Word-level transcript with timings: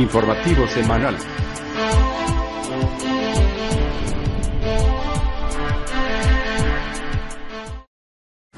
Informativo 0.00 0.66
semanal. 0.66 1.14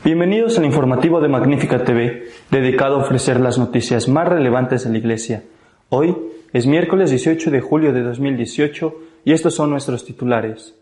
Bienvenidos 0.04 0.56
al 0.58 0.66
informativo 0.66 1.20
de 1.20 1.26
Magnífica 1.26 1.82
TV, 1.82 2.28
dedicado 2.48 2.94
a 2.94 2.98
ofrecer 2.98 3.40
las 3.40 3.58
noticias 3.58 4.08
más 4.08 4.28
relevantes 4.28 4.84
de 4.84 4.90
la 4.90 4.98
Iglesia. 4.98 5.42
Hoy 5.88 6.16
es 6.52 6.66
miércoles 6.66 7.10
18 7.10 7.50
de 7.50 7.60
julio 7.60 7.92
de 7.92 8.02
2018 8.02 8.94
y 9.24 9.32
estos 9.32 9.56
son 9.56 9.70
nuestros 9.70 10.04
titulares. 10.04 10.76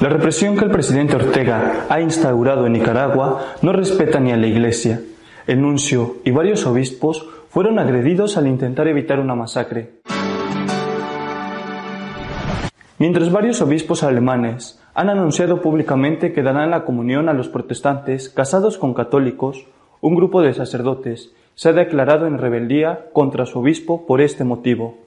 La 0.00 0.08
represión 0.08 0.56
que 0.56 0.64
el 0.64 0.70
presidente 0.70 1.16
Ortega 1.16 1.84
ha 1.90 2.00
instaurado 2.00 2.64
en 2.64 2.72
Nicaragua 2.72 3.56
no 3.60 3.72
respeta 3.74 4.20
ni 4.20 4.32
a 4.32 4.38
la 4.38 4.46
Iglesia. 4.46 5.02
El 5.46 5.60
nuncio 5.60 6.16
y 6.24 6.30
varios 6.30 6.66
obispos 6.66 7.26
fueron 7.48 7.78
agredidos 7.78 8.36
al 8.36 8.46
intentar 8.46 8.88
evitar 8.88 9.20
una 9.20 9.34
masacre. 9.34 10.00
Mientras 12.98 13.30
varios 13.30 13.60
obispos 13.62 14.02
alemanes 14.02 14.80
han 14.94 15.08
anunciado 15.08 15.62
públicamente 15.62 16.32
que 16.32 16.42
darán 16.42 16.70
la 16.70 16.84
comunión 16.84 17.28
a 17.28 17.32
los 17.32 17.48
protestantes 17.48 18.28
casados 18.28 18.76
con 18.76 18.92
católicos, 18.92 19.66
un 20.00 20.16
grupo 20.16 20.42
de 20.42 20.54
sacerdotes 20.54 21.32
se 21.54 21.68
ha 21.68 21.72
declarado 21.72 22.26
en 22.26 22.38
rebeldía 22.38 23.06
contra 23.12 23.46
su 23.46 23.60
obispo 23.60 24.06
por 24.06 24.20
este 24.20 24.44
motivo. 24.44 24.98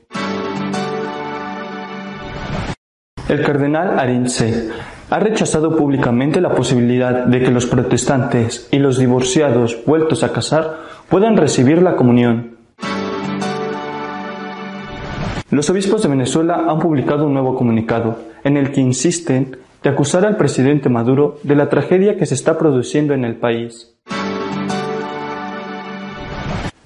El 3.28 3.44
cardenal 3.44 3.98
Arinze 4.00 4.70
ha 5.10 5.20
rechazado 5.20 5.76
públicamente 5.76 6.40
la 6.40 6.56
posibilidad 6.56 7.26
de 7.26 7.42
que 7.42 7.52
los 7.52 7.66
protestantes 7.66 8.70
y 8.72 8.80
los 8.80 8.98
divorciados 8.98 9.86
vueltos 9.86 10.24
a 10.24 10.32
casar 10.32 10.78
puedan 11.12 11.36
recibir 11.36 11.82
la 11.82 11.98
comunión. 11.98 12.56
Los 15.50 15.70
obispos 15.70 16.02
de 16.02 16.08
Venezuela 16.08 16.64
han 16.70 16.80
publicado 16.80 17.28
un 17.28 17.34
nuevo 17.34 17.54
comunicado 17.56 18.18
en 18.46 18.56
el 18.56 18.72
que 18.72 18.80
insisten 18.80 19.58
de 19.84 19.90
acusar 19.90 20.26
al 20.26 20.38
presidente 20.38 20.88
Maduro 20.88 21.38
de 21.44 21.56
la 21.56 21.68
tragedia 21.68 22.16
que 22.16 22.26
se 22.26 22.34
está 22.34 22.58
produciendo 22.58 23.14
en 23.14 23.26
el 23.26 23.36
país. 23.36 23.94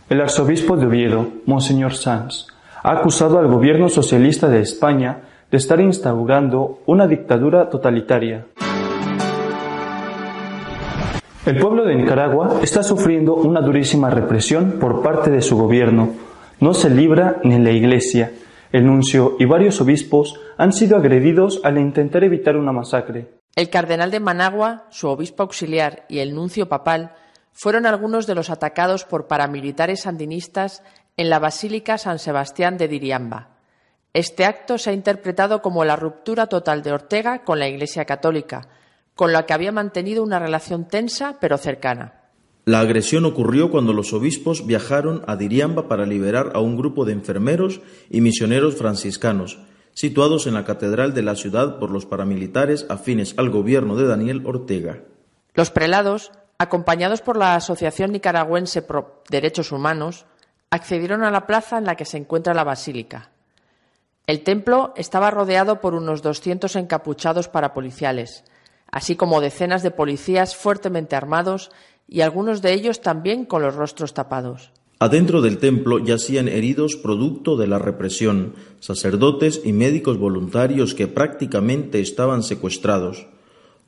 El 0.09 0.21
arzobispo 0.21 0.75
de 0.75 0.87
Oviedo, 0.87 1.27
Monseñor 1.45 1.93
Sanz, 1.93 2.47
ha 2.81 2.93
acusado 2.93 3.37
al 3.37 3.47
gobierno 3.47 3.89
socialista 3.89 4.49
de 4.49 4.61
España 4.61 5.19
de 5.51 5.57
estar 5.57 5.79
instaurando 5.79 6.79
una 6.87 7.05
dictadura 7.05 7.69
totalitaria. 7.69 8.47
El 11.45 11.59
pueblo 11.59 11.85
de 11.85 11.93
Nicaragua 11.93 12.59
está 12.63 12.81
sufriendo 12.81 13.35
una 13.35 13.61
durísima 13.61 14.09
represión 14.09 14.79
por 14.79 15.03
parte 15.03 15.29
de 15.29 15.43
su 15.43 15.55
gobierno. 15.55 16.09
No 16.59 16.73
se 16.73 16.89
libra 16.89 17.39
ni 17.43 17.59
la 17.59 17.69
Iglesia. 17.69 18.31
El 18.71 18.87
nuncio 18.87 19.35
y 19.37 19.45
varios 19.45 19.79
obispos 19.79 20.39
han 20.57 20.73
sido 20.73 20.97
agredidos 20.97 21.61
al 21.63 21.77
intentar 21.77 22.23
evitar 22.23 22.57
una 22.57 22.71
masacre. 22.71 23.27
El 23.55 23.69
cardenal 23.69 24.09
de 24.09 24.19
Managua, 24.19 24.87
su 24.89 25.07
obispo 25.07 25.43
auxiliar 25.43 26.05
y 26.09 26.17
el 26.17 26.33
nuncio 26.33 26.67
papal 26.67 27.13
fueron 27.51 27.85
algunos 27.85 28.25
de 28.25 28.33
los 28.33 28.49
atacados 28.49 29.05
por 29.05 29.27
paramilitares 29.27 30.01
sandinistas 30.01 30.81
en 31.15 31.29
la 31.29 31.37
Basílica 31.37 31.99
San 31.99 32.17
Sebastián 32.17 32.79
de 32.79 32.87
Diriamba. 32.87 33.49
Este 34.15 34.45
acto 34.45 34.79
se 34.79 34.89
ha 34.89 34.93
interpretado 34.93 35.61
como 35.61 35.85
la 35.85 35.95
ruptura 35.95 36.47
total 36.47 36.81
de 36.81 36.91
Ortega 36.91 37.43
con 37.43 37.59
la 37.59 37.67
Iglesia 37.67 38.05
Católica, 38.05 38.67
con 39.15 39.31
la 39.31 39.45
que 39.45 39.53
había 39.53 39.71
mantenido 39.71 40.23
una 40.23 40.39
relación 40.39 40.87
tensa 40.87 41.37
pero 41.39 41.57
cercana. 41.57 42.21
La 42.65 42.79
agresión 42.79 43.25
ocurrió 43.25 43.69
cuando 43.69 43.93
los 43.93 44.11
obispos 44.11 44.65
viajaron 44.65 45.23
a 45.27 45.35
Diriamba 45.35 45.87
para 45.87 46.05
liberar 46.05 46.51
a 46.55 46.59
un 46.59 46.77
grupo 46.77 47.05
de 47.05 47.13
enfermeros 47.13 47.79
y 48.09 48.21
misioneros 48.21 48.75
franciscanos, 48.75 49.59
situados 49.93 50.47
en 50.47 50.55
la 50.55 50.65
catedral 50.65 51.13
de 51.13 51.21
la 51.21 51.35
ciudad 51.35 51.77
por 51.77 51.91
los 51.91 52.07
paramilitares 52.07 52.87
afines 52.89 53.35
al 53.37 53.51
gobierno 53.51 53.95
de 53.95 54.07
Daniel 54.07 54.41
Ortega. 54.45 55.03
Los 55.53 55.69
prelados, 55.69 56.31
acompañados 56.57 57.21
por 57.21 57.37
la 57.37 57.55
Asociación 57.55 58.11
Nicaragüense 58.11 58.81
Pro 58.81 59.21
Derechos 59.29 59.71
Humanos, 59.71 60.25
accedieron 60.71 61.23
a 61.23 61.31
la 61.31 61.45
plaza 61.45 61.77
en 61.77 61.85
la 61.85 61.95
que 61.95 62.05
se 62.05 62.17
encuentra 62.17 62.55
la 62.55 62.63
basílica. 62.63 63.29
El 64.25 64.43
templo 64.43 64.91
estaba 64.97 65.29
rodeado 65.29 65.79
por 65.81 65.93
unos 65.93 66.23
200 66.23 66.75
encapuchados 66.77 67.47
parapoliciales, 67.47 68.43
así 68.95 69.17
como 69.17 69.41
decenas 69.41 69.83
de 69.83 69.91
policías 69.91 70.55
fuertemente 70.55 71.17
armados 71.17 71.69
y 72.07 72.21
algunos 72.21 72.61
de 72.61 72.71
ellos 72.71 73.01
también 73.01 73.43
con 73.43 73.61
los 73.61 73.75
rostros 73.75 74.13
tapados. 74.13 74.71
Adentro 74.99 75.41
del 75.41 75.57
templo 75.57 75.99
yacían 75.99 76.47
heridos 76.47 76.95
producto 76.95 77.57
de 77.57 77.67
la 77.67 77.77
represión, 77.77 78.53
sacerdotes 78.79 79.59
y 79.65 79.73
médicos 79.73 80.17
voluntarios 80.17 80.95
que 80.95 81.09
prácticamente 81.09 81.99
estaban 81.99 82.41
secuestrados. 82.41 83.27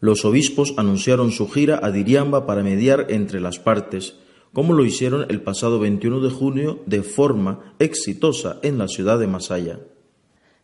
Los 0.02 0.26
obispos 0.26 0.74
anunciaron 0.76 1.32
su 1.32 1.50
gira 1.50 1.80
a 1.82 1.92
Diriamba 1.92 2.46
para 2.46 2.62
mediar 2.62 3.06
entre 3.08 3.40
las 3.40 3.60
partes, 3.60 4.18
como 4.52 4.74
lo 4.74 4.84
hicieron 4.84 5.26
el 5.30 5.42
pasado 5.42 5.80
21 5.80 6.20
de 6.20 6.32
junio 6.32 6.80
de 6.86 7.02
forma 7.02 7.74
exitosa 7.80 8.60
en 8.62 8.78
la 8.78 8.90
ciudad 8.90 9.20
de 9.20 9.28
Masaya. 9.28 9.80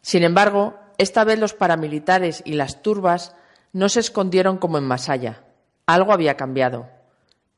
Sin 0.02 0.24
embargo, 0.24 0.76
esta 0.98 1.24
vez 1.24 1.40
los 1.40 1.54
paramilitares 1.54 2.44
y 2.46 2.56
las 2.56 2.82
turbas 2.82 3.38
no 3.74 3.90
se 3.90 4.00
escondieron 4.00 4.58
como 4.58 4.78
en 4.78 4.86
Masaya. 4.86 5.44
Algo 5.86 6.14
había 6.14 6.38
cambiado. 6.38 6.88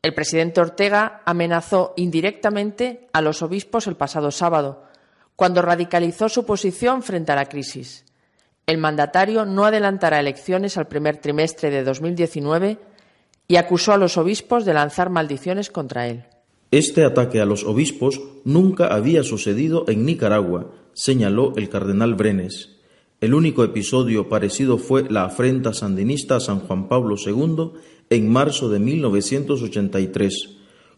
El 0.02 0.14
presidente 0.14 0.62
Ortega 0.62 1.22
amenazó 1.26 1.94
indirectamente 1.98 3.08
a 3.12 3.22
los 3.22 3.42
obispos 3.42 3.88
el 3.88 3.96
pasado 3.96 4.32
sábado, 4.32 4.84
cuando 5.36 5.62
radicalizó 5.62 6.30
su 6.30 6.46
posición 6.46 7.04
frente 7.04 7.32
a 7.32 7.36
la 7.36 7.46
crisis. 7.46 8.06
El 8.66 8.78
mandatario 8.78 9.46
no 9.46 9.66
adelantará 9.66 10.20
elecciones 10.20 10.78
al 10.78 10.88
primer 10.88 11.18
trimestre 11.18 11.70
de 11.70 11.84
2019 11.84 12.80
y 13.48 13.58
acusó 13.58 13.94
a 13.94 13.98
los 13.98 14.18
obispos 14.18 14.66
de 14.66 14.74
lanzar 14.74 15.10
maldiciones 15.10 15.70
contra 15.70 16.08
él. 16.08 16.26
Este 16.72 17.04
ataque 17.04 17.42
a 17.42 17.46
los 17.46 17.64
obispos 17.64 18.22
nunca 18.44 18.88
había 18.88 19.24
sucedido 19.24 19.86
en 19.88 20.06
Nicaragua, 20.06 20.72
señaló 20.94 21.54
el 21.56 21.70
cardenal 21.70 22.16
Brenes. 22.16 22.75
El 23.22 23.34
único 23.34 23.64
episodio 23.64 24.28
parecido 24.28 24.78
fue 24.78 25.10
la 25.10 25.24
afrenta 25.24 25.74
sandinista 25.74 26.36
a 26.36 26.40
San 26.42 26.60
Juan 26.60 26.90
Pablo 26.90 27.16
II 27.18 27.72
en 28.10 28.30
marzo 28.30 28.70
de 28.70 28.80
1983, 28.80 30.50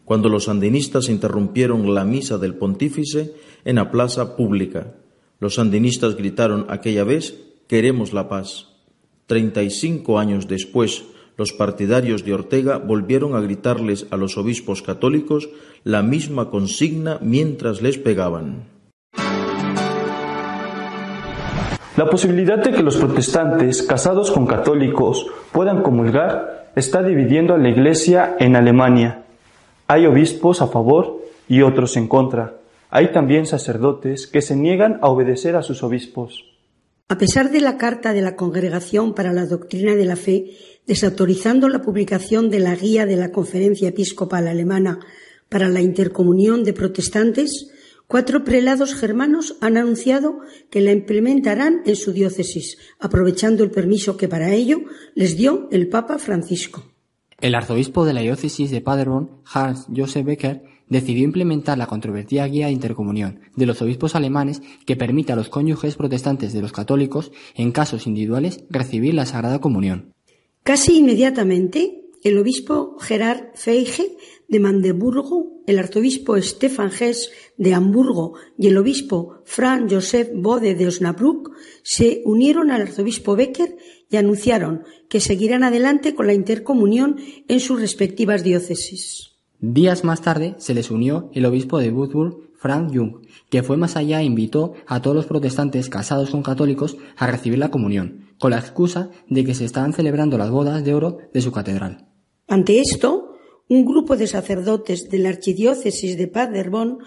cuando 0.04 0.28
los 0.28 0.44
sandinistas 0.44 1.08
interrumpieron 1.08 1.94
la 1.94 2.04
misa 2.04 2.36
del 2.38 2.54
pontífice 2.54 3.34
en 3.64 3.76
la 3.76 3.92
plaza 3.92 4.36
pública. 4.36 4.96
Los 5.38 5.54
sandinistas 5.54 6.16
gritaron 6.16 6.66
aquella 6.68 7.04
vez 7.04 7.38
Queremos 7.68 8.14
la 8.14 8.28
paz. 8.28 8.66
Treinta 9.26 9.62
y 9.62 9.70
cinco 9.70 10.18
años 10.18 10.48
después, 10.48 11.04
los 11.36 11.52
partidarios 11.52 12.24
de 12.24 12.32
Ortega 12.32 12.78
volvieron 12.78 13.36
a 13.36 13.40
gritarles 13.40 14.06
a 14.10 14.16
los 14.16 14.38
obispos 14.38 14.82
católicos 14.82 15.50
la 15.84 16.02
misma 16.02 16.50
consigna 16.50 17.18
mientras 17.22 17.80
les 17.80 17.98
pegaban. 17.98 18.77
La 21.98 22.08
posibilidad 22.08 22.58
de 22.62 22.70
que 22.70 22.84
los 22.84 22.96
protestantes 22.96 23.82
casados 23.82 24.30
con 24.30 24.46
católicos 24.46 25.26
puedan 25.50 25.82
comulgar 25.82 26.70
está 26.76 27.02
dividiendo 27.02 27.54
a 27.54 27.58
la 27.58 27.70
Iglesia 27.70 28.36
en 28.38 28.54
Alemania. 28.54 29.24
Hay 29.88 30.06
obispos 30.06 30.62
a 30.62 30.68
favor 30.68 31.24
y 31.48 31.62
otros 31.62 31.96
en 31.96 32.06
contra. 32.06 32.54
Hay 32.88 33.10
también 33.10 33.46
sacerdotes 33.46 34.28
que 34.28 34.42
se 34.42 34.54
niegan 34.54 35.00
a 35.02 35.08
obedecer 35.08 35.56
a 35.56 35.62
sus 35.62 35.82
obispos. 35.82 36.44
A 37.08 37.18
pesar 37.18 37.50
de 37.50 37.60
la 37.60 37.76
Carta 37.76 38.12
de 38.12 38.22
la 38.22 38.36
Congregación 38.36 39.12
para 39.12 39.32
la 39.32 39.46
Doctrina 39.46 39.96
de 39.96 40.04
la 40.04 40.14
Fe, 40.14 40.52
desautorizando 40.86 41.68
la 41.68 41.82
publicación 41.82 42.48
de 42.48 42.60
la 42.60 42.76
Guía 42.76 43.06
de 43.06 43.16
la 43.16 43.32
Conferencia 43.32 43.88
Episcopal 43.88 44.46
Alemana 44.46 45.00
para 45.48 45.68
la 45.68 45.80
Intercomunión 45.80 46.62
de 46.62 46.74
Protestantes, 46.74 47.72
Cuatro 48.08 48.42
prelados 48.42 48.94
germanos 48.94 49.58
han 49.60 49.76
anunciado 49.76 50.40
que 50.70 50.80
la 50.80 50.92
implementarán 50.92 51.82
en 51.84 51.94
su 51.94 52.14
diócesis, 52.14 52.78
aprovechando 52.98 53.62
el 53.62 53.70
permiso 53.70 54.16
que 54.16 54.28
para 54.28 54.50
ello 54.54 54.80
les 55.14 55.36
dio 55.36 55.68
el 55.72 55.90
Papa 55.90 56.18
Francisco. 56.18 56.90
El 57.38 57.54
arzobispo 57.54 58.06
de 58.06 58.14
la 58.14 58.22
diócesis 58.22 58.70
de 58.70 58.80
Paderborn, 58.80 59.42
Hans 59.44 59.88
Josef 59.94 60.24
Becker, 60.24 60.62
decidió 60.88 61.22
implementar 61.22 61.76
la 61.76 61.86
controvertida 61.86 62.46
guía 62.46 62.68
de 62.68 62.72
intercomunión 62.72 63.40
de 63.56 63.66
los 63.66 63.82
obispos 63.82 64.14
alemanes 64.14 64.62
que 64.86 64.96
permite 64.96 65.34
a 65.34 65.36
los 65.36 65.50
cónyuges 65.50 65.96
protestantes 65.96 66.54
de 66.54 66.62
los 66.62 66.72
católicos, 66.72 67.30
en 67.54 67.72
casos 67.72 68.06
individuales, 68.06 68.64
recibir 68.70 69.12
la 69.12 69.26
Sagrada 69.26 69.60
Comunión. 69.60 70.14
Casi 70.62 70.96
inmediatamente, 70.96 72.06
el 72.24 72.38
obispo 72.38 72.96
Gerard 73.00 73.50
Feige 73.54 74.16
de 74.48 74.60
Mandeburgo, 74.60 75.60
el 75.66 75.78
arzobispo 75.78 76.40
Stefan 76.40 76.90
Hess 76.98 77.30
de 77.58 77.74
Hamburgo 77.74 78.34
y 78.58 78.68
el 78.68 78.78
obispo 78.78 79.42
Franz 79.44 79.92
Josef 79.92 80.30
Bode 80.34 80.74
de 80.74 80.86
Osnabrück 80.86 81.50
se 81.82 82.22
unieron 82.24 82.70
al 82.70 82.82
arzobispo 82.82 83.36
Becker 83.36 83.76
y 84.10 84.16
anunciaron 84.16 84.84
que 85.08 85.20
seguirán 85.20 85.62
adelante 85.62 86.14
con 86.14 86.26
la 86.26 86.32
intercomunión 86.32 87.16
en 87.46 87.60
sus 87.60 87.80
respectivas 87.80 88.42
diócesis. 88.42 89.32
Días 89.60 90.04
más 90.04 90.22
tarde 90.22 90.54
se 90.58 90.72
les 90.72 90.90
unió 90.90 91.30
el 91.34 91.44
obispo 91.44 91.78
de 91.78 91.90
Würzburg, 91.90 92.48
Frank 92.58 92.90
Jung, 92.92 93.26
que 93.50 93.62
fue 93.62 93.76
más 93.76 93.96
allá 93.96 94.20
e 94.20 94.24
invitó 94.24 94.74
a 94.86 95.02
todos 95.02 95.14
los 95.14 95.26
protestantes 95.26 95.88
casados 95.88 96.30
con 96.30 96.42
católicos 96.42 96.96
a 97.16 97.26
recibir 97.26 97.58
la 97.58 97.70
comunión, 97.70 98.28
con 98.38 98.50
la 98.50 98.58
excusa 98.58 99.10
de 99.28 99.44
que 99.44 99.54
se 99.54 99.64
estaban 99.64 99.92
celebrando 99.92 100.38
las 100.38 100.50
bodas 100.50 100.84
de 100.84 100.94
oro 100.94 101.18
de 101.32 101.40
su 101.40 101.52
catedral. 101.52 102.08
Ante 102.48 102.80
esto, 102.80 103.27
un 103.68 103.84
grupo 103.84 104.16
de 104.16 104.26
sacerdotes 104.26 105.10
de 105.10 105.18
la 105.18 105.28
archidiócesis 105.28 106.16
de 106.16 106.26
Paderborn 106.26 106.98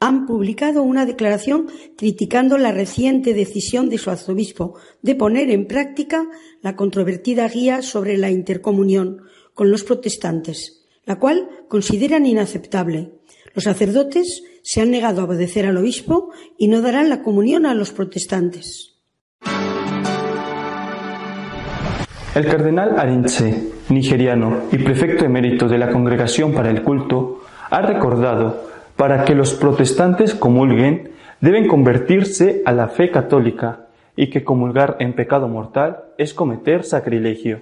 han 0.00 0.26
publicado 0.26 0.82
una 0.82 1.06
declaración 1.06 1.68
criticando 1.96 2.58
la 2.58 2.72
reciente 2.72 3.32
decisión 3.32 3.88
de 3.88 3.98
su 3.98 4.10
arzobispo 4.10 4.78
de 5.02 5.14
poner 5.14 5.50
en 5.50 5.66
práctica 5.66 6.26
la 6.60 6.76
controvertida 6.76 7.48
guía 7.48 7.82
sobre 7.82 8.18
la 8.18 8.30
intercomunión 8.30 9.22
con 9.54 9.70
los 9.70 9.84
protestantes, 9.84 10.86
la 11.04 11.18
cual 11.18 11.48
consideran 11.68 12.26
inaceptable. 12.26 13.12
Los 13.54 13.64
sacerdotes 13.64 14.42
se 14.62 14.82
han 14.82 14.90
negado 14.90 15.22
a 15.22 15.24
obedecer 15.24 15.64
al 15.64 15.78
obispo 15.78 16.30
y 16.58 16.68
no 16.68 16.82
darán 16.82 17.08
la 17.08 17.22
comunión 17.22 17.64
a 17.64 17.74
los 17.74 17.92
protestantes. 17.92 18.96
El 22.34 22.44
cardenal 22.44 22.98
Arinze, 22.98 23.75
nigeriano 23.88 24.62
y 24.72 24.78
prefecto 24.78 25.24
emérito 25.24 25.68
de 25.68 25.78
la 25.78 25.90
Congregación 25.90 26.52
para 26.52 26.70
el 26.70 26.82
Culto, 26.82 27.42
ha 27.70 27.82
recordado, 27.82 28.64
para 28.96 29.24
que 29.24 29.34
los 29.34 29.54
protestantes 29.54 30.34
comulguen, 30.34 31.12
deben 31.40 31.68
convertirse 31.68 32.62
a 32.64 32.72
la 32.72 32.88
fe 32.88 33.10
católica 33.10 33.86
y 34.16 34.30
que 34.30 34.44
comulgar 34.44 34.96
en 35.00 35.14
pecado 35.14 35.48
mortal 35.48 36.04
es 36.18 36.32
cometer 36.32 36.84
sacrilegio. 36.84 37.60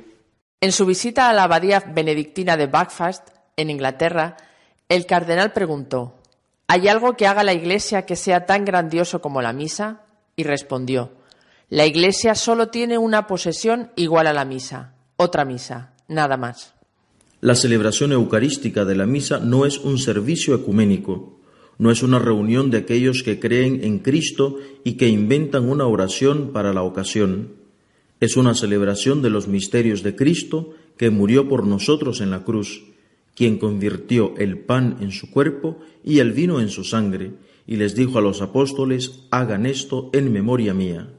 En 0.60 0.72
su 0.72 0.86
visita 0.86 1.28
a 1.28 1.32
la 1.32 1.44
abadía 1.44 1.80
benedictina 1.80 2.56
de 2.56 2.68
Backfast, 2.68 3.28
en 3.56 3.70
Inglaterra, 3.70 4.36
el 4.88 5.06
cardenal 5.06 5.52
preguntó, 5.52 6.14
¿Hay 6.66 6.88
algo 6.88 7.14
que 7.14 7.26
haga 7.26 7.44
la 7.44 7.52
Iglesia 7.52 8.06
que 8.06 8.16
sea 8.16 8.46
tan 8.46 8.64
grandioso 8.64 9.20
como 9.20 9.42
la 9.42 9.52
misa? 9.52 10.00
Y 10.36 10.44
respondió, 10.44 11.12
la 11.68 11.86
Iglesia 11.86 12.34
solo 12.34 12.68
tiene 12.68 12.98
una 12.98 13.26
posesión 13.26 13.90
igual 13.96 14.26
a 14.26 14.32
la 14.32 14.44
misa, 14.44 14.94
otra 15.16 15.44
misa, 15.44 15.92
nada 16.08 16.36
más. 16.36 16.74
La 17.40 17.54
celebración 17.54 18.12
eucarística 18.12 18.84
de 18.84 18.94
la 18.94 19.06
misa 19.06 19.38
no 19.38 19.66
es 19.66 19.78
un 19.78 19.98
servicio 19.98 20.54
ecuménico, 20.54 21.40
no 21.78 21.90
es 21.90 22.02
una 22.02 22.18
reunión 22.18 22.70
de 22.70 22.78
aquellos 22.78 23.22
que 23.22 23.38
creen 23.40 23.84
en 23.84 23.98
Cristo 23.98 24.58
y 24.84 24.94
que 24.94 25.08
inventan 25.08 25.68
una 25.68 25.86
oración 25.86 26.52
para 26.52 26.72
la 26.72 26.82
ocasión. 26.82 27.54
Es 28.20 28.36
una 28.36 28.54
celebración 28.54 29.22
de 29.22 29.30
los 29.30 29.48
misterios 29.48 30.02
de 30.02 30.14
Cristo 30.16 30.70
que 30.96 31.10
murió 31.10 31.48
por 31.48 31.66
nosotros 31.66 32.20
en 32.20 32.30
la 32.30 32.44
cruz 32.44 32.84
quien 33.34 33.58
convirtió 33.58 34.34
el 34.38 34.58
pan 34.58 34.98
en 35.00 35.10
su 35.10 35.30
cuerpo 35.30 35.78
y 36.04 36.18
el 36.20 36.32
vino 36.32 36.60
en 36.60 36.68
su 36.68 36.84
sangre, 36.84 37.32
y 37.66 37.76
les 37.76 37.94
dijo 37.94 38.18
a 38.18 38.22
los 38.22 38.42
apóstoles, 38.42 39.26
hagan 39.30 39.66
esto 39.66 40.10
en 40.12 40.32
memoria 40.32 40.74
mía. 40.74 41.13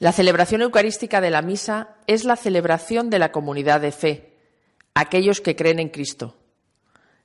La 0.00 0.12
celebración 0.12 0.62
eucarística 0.62 1.20
de 1.20 1.28
la 1.28 1.42
misa 1.42 1.96
es 2.06 2.24
la 2.24 2.36
celebración 2.36 3.10
de 3.10 3.18
la 3.18 3.32
comunidad 3.32 3.82
de 3.82 3.92
fe, 3.92 4.32
aquellos 4.94 5.42
que 5.42 5.56
creen 5.56 5.78
en 5.78 5.90
Cristo. 5.90 6.38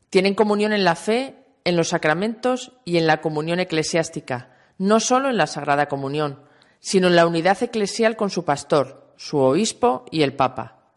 Tienen 0.09 0.35
comunión 0.35 0.73
en 0.73 0.83
la 0.83 0.95
fe, 0.95 1.35
en 1.63 1.77
los 1.77 1.87
sacramentos 1.87 2.73
y 2.83 2.97
en 2.97 3.07
la 3.07 3.21
comunión 3.21 3.61
eclesiástica, 3.61 4.57
no 4.77 4.99
solo 4.99 5.29
en 5.29 5.37
la 5.37 5.47
Sagrada 5.47 5.87
Comunión, 5.87 6.41
sino 6.81 7.07
en 7.07 7.15
la 7.15 7.25
unidad 7.25 7.63
eclesial 7.63 8.17
con 8.17 8.29
su 8.29 8.43
pastor, 8.43 9.13
su 9.15 9.37
obispo 9.37 10.03
y 10.11 10.23
el 10.23 10.33
Papa. 10.33 10.91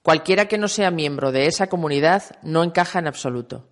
Cualquiera 0.00 0.48
que 0.48 0.56
no 0.56 0.68
sea 0.68 0.90
miembro 0.90 1.32
de 1.32 1.48
esa 1.48 1.66
comunidad 1.66 2.22
no 2.42 2.64
encaja 2.64 2.98
en 2.98 3.08
absoluto. 3.08 3.68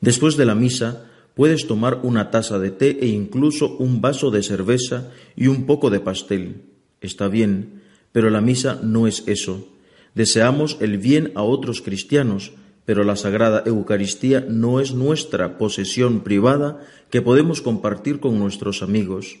Después 0.00 0.36
de 0.36 0.44
la 0.44 0.54
misa, 0.54 1.06
puedes 1.34 1.66
tomar 1.66 1.98
una 2.04 2.30
taza 2.30 2.60
de 2.60 2.70
té 2.70 2.98
e 3.00 3.06
incluso 3.06 3.76
un 3.78 4.00
vaso 4.00 4.30
de 4.30 4.44
cerveza 4.44 5.10
y 5.34 5.48
un 5.48 5.66
poco 5.66 5.90
de 5.90 5.98
pastel. 5.98 6.73
Está 7.04 7.28
bien, 7.28 7.82
pero 8.12 8.30
la 8.30 8.40
misa 8.40 8.80
no 8.82 9.06
es 9.06 9.24
eso. 9.26 9.68
Deseamos 10.14 10.78
el 10.80 10.96
bien 10.96 11.32
a 11.34 11.42
otros 11.42 11.82
cristianos, 11.82 12.52
pero 12.86 13.04
la 13.04 13.14
Sagrada 13.16 13.62
Eucaristía 13.66 14.40
no 14.48 14.80
es 14.80 14.94
nuestra 14.94 15.58
posesión 15.58 16.22
privada 16.22 16.80
que 17.10 17.20
podemos 17.20 17.60
compartir 17.60 18.20
con 18.20 18.38
nuestros 18.38 18.82
amigos. 18.82 19.36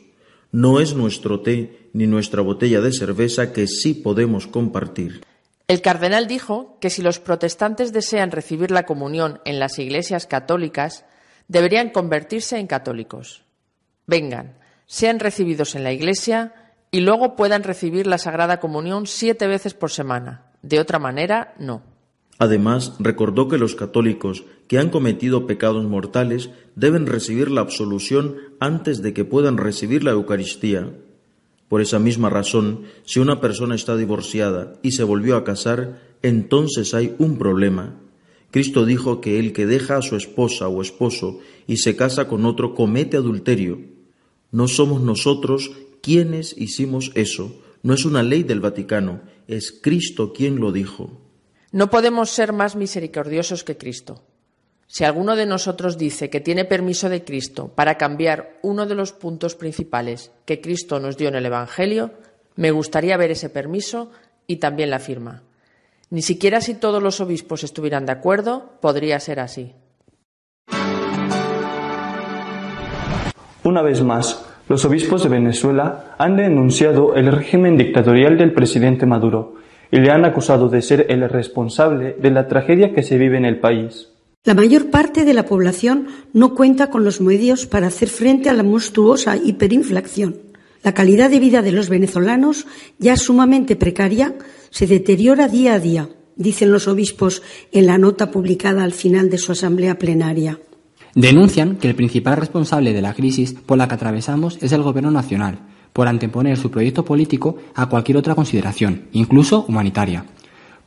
No 0.52 0.78
es 0.78 0.94
nuestro 0.94 1.40
té 1.40 1.88
ni 1.94 2.06
nuestra 2.06 2.42
botella 2.42 2.82
de 2.82 2.92
cerveza 2.92 3.54
que 3.54 3.66
sí 3.66 3.94
podemos 3.94 4.46
compartir. 4.46 5.22
El 5.66 5.80
cardenal 5.80 6.26
dijo 6.28 6.76
que 6.82 6.90
si 6.90 7.00
los 7.00 7.18
protestantes 7.18 7.94
desean 7.94 8.30
recibir 8.30 8.70
la 8.70 8.84
comunión 8.84 9.40
en 9.46 9.58
las 9.58 9.78
iglesias 9.78 10.26
católicas, 10.26 11.06
deberían 11.48 11.88
convertirse 11.88 12.58
en 12.58 12.66
católicos. 12.66 13.42
Vengan, 14.06 14.58
sean 14.84 15.18
recibidos 15.18 15.74
en 15.74 15.82
la 15.82 15.92
iglesia 15.92 16.52
y 16.94 17.00
luego 17.00 17.34
puedan 17.34 17.64
recibir 17.64 18.06
la 18.06 18.18
Sagrada 18.18 18.60
Comunión 18.60 19.08
siete 19.08 19.48
veces 19.48 19.74
por 19.74 19.90
semana. 19.90 20.52
De 20.62 20.78
otra 20.78 21.00
manera, 21.00 21.52
no. 21.58 21.82
Además, 22.38 22.92
recordó 23.00 23.48
que 23.48 23.58
los 23.58 23.74
católicos 23.74 24.44
que 24.68 24.78
han 24.78 24.90
cometido 24.90 25.44
pecados 25.44 25.84
mortales 25.86 26.50
deben 26.76 27.06
recibir 27.06 27.50
la 27.50 27.62
absolución 27.62 28.36
antes 28.60 29.02
de 29.02 29.12
que 29.12 29.24
puedan 29.24 29.56
recibir 29.56 30.04
la 30.04 30.12
Eucaristía. 30.12 30.92
Por 31.66 31.80
esa 31.80 31.98
misma 31.98 32.30
razón, 32.30 32.84
si 33.04 33.18
una 33.18 33.40
persona 33.40 33.74
está 33.74 33.96
divorciada 33.96 34.74
y 34.80 34.92
se 34.92 35.02
volvió 35.02 35.34
a 35.34 35.42
casar, 35.42 36.00
entonces 36.22 36.94
hay 36.94 37.16
un 37.18 37.38
problema. 37.38 37.96
Cristo 38.52 38.86
dijo 38.86 39.20
que 39.20 39.40
el 39.40 39.52
que 39.52 39.66
deja 39.66 39.96
a 39.96 40.02
su 40.02 40.14
esposa 40.14 40.68
o 40.68 40.80
esposo 40.80 41.40
y 41.66 41.78
se 41.78 41.96
casa 41.96 42.28
con 42.28 42.46
otro 42.46 42.72
comete 42.72 43.16
adulterio. 43.16 43.80
No 44.52 44.68
somos 44.68 45.02
nosotros 45.02 45.72
quienes 46.04 46.54
hicimos 46.58 47.12
eso. 47.14 47.62
No 47.82 47.94
es 47.94 48.04
una 48.04 48.22
ley 48.22 48.42
del 48.42 48.60
Vaticano, 48.60 49.22
es 49.48 49.72
Cristo 49.72 50.34
quien 50.34 50.60
lo 50.60 50.70
dijo. 50.70 51.22
No 51.72 51.88
podemos 51.88 52.28
ser 52.28 52.52
más 52.52 52.76
misericordiosos 52.76 53.64
que 53.64 53.78
Cristo. 53.78 54.22
Si 54.86 55.04
alguno 55.04 55.34
de 55.34 55.46
nosotros 55.46 55.96
dice 55.96 56.28
que 56.28 56.40
tiene 56.40 56.66
permiso 56.66 57.08
de 57.08 57.24
Cristo 57.24 57.68
para 57.74 57.96
cambiar 57.96 58.58
uno 58.62 58.84
de 58.84 58.94
los 58.94 59.12
puntos 59.12 59.54
principales 59.54 60.30
que 60.44 60.60
Cristo 60.60 61.00
nos 61.00 61.16
dio 61.16 61.28
en 61.28 61.36
el 61.36 61.46
Evangelio, 61.46 62.12
me 62.54 62.70
gustaría 62.70 63.16
ver 63.16 63.30
ese 63.30 63.48
permiso 63.48 64.10
y 64.46 64.56
también 64.56 64.90
la 64.90 64.98
firma. 64.98 65.42
Ni 66.10 66.20
siquiera 66.20 66.60
si 66.60 66.74
todos 66.74 67.02
los 67.02 67.20
obispos 67.22 67.64
estuvieran 67.64 68.04
de 68.04 68.12
acuerdo, 68.12 68.74
podría 68.82 69.18
ser 69.20 69.40
así. 69.40 69.72
Una 73.64 73.80
vez 73.80 74.02
más, 74.02 74.53
los 74.68 74.84
obispos 74.84 75.22
de 75.22 75.28
Venezuela 75.28 76.14
han 76.18 76.36
denunciado 76.36 77.14
el 77.14 77.30
régimen 77.30 77.76
dictatorial 77.76 78.38
del 78.38 78.52
presidente 78.52 79.04
Maduro 79.04 79.56
y 79.90 79.98
le 79.98 80.10
han 80.10 80.24
acusado 80.24 80.68
de 80.68 80.80
ser 80.80 81.06
el 81.10 81.28
responsable 81.28 82.16
de 82.20 82.30
la 82.30 82.48
tragedia 82.48 82.94
que 82.94 83.02
se 83.02 83.18
vive 83.18 83.36
en 83.36 83.44
el 83.44 83.60
país. 83.60 84.08
La 84.44 84.54
mayor 84.54 84.90
parte 84.90 85.24
de 85.24 85.34
la 85.34 85.46
población 85.46 86.08
no 86.32 86.54
cuenta 86.54 86.90
con 86.90 87.04
los 87.04 87.20
medios 87.20 87.66
para 87.66 87.86
hacer 87.86 88.08
frente 88.08 88.50
a 88.50 88.54
la 88.54 88.62
monstruosa 88.62 89.36
hiperinflación. 89.36 90.36
La 90.82 90.92
calidad 90.92 91.30
de 91.30 91.40
vida 91.40 91.62
de 91.62 91.72
los 91.72 91.88
venezolanos, 91.88 92.66
ya 92.98 93.16
sumamente 93.16 93.76
precaria, 93.76 94.34
se 94.70 94.86
deteriora 94.86 95.48
día 95.48 95.74
a 95.74 95.78
día, 95.78 96.08
dicen 96.36 96.72
los 96.72 96.88
obispos 96.88 97.42
en 97.72 97.86
la 97.86 97.96
nota 97.96 98.30
publicada 98.30 98.82
al 98.84 98.92
final 98.92 99.30
de 99.30 99.38
su 99.38 99.52
asamblea 99.52 99.98
plenaria. 99.98 100.58
Denuncian 101.14 101.76
que 101.76 101.88
el 101.88 101.94
principal 101.94 102.36
responsable 102.36 102.92
de 102.92 103.02
la 103.02 103.14
crisis 103.14 103.54
por 103.54 103.78
la 103.78 103.88
que 103.88 103.94
atravesamos 103.94 104.58
es 104.60 104.72
el 104.72 104.82
Gobierno 104.82 105.10
nacional, 105.10 105.60
por 105.92 106.08
anteponer 106.08 106.56
su 106.56 106.70
proyecto 106.70 107.04
político 107.04 107.56
a 107.74 107.88
cualquier 107.88 108.18
otra 108.18 108.34
consideración, 108.34 109.08
incluso 109.12 109.64
humanitaria 109.68 110.24